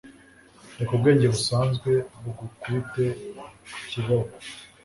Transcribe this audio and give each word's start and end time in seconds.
Reka 0.77 0.91
ubwenge 0.95 1.25
busanzwe 1.33 1.91
bugukubite 2.23 3.05
ikiboko 3.79 4.35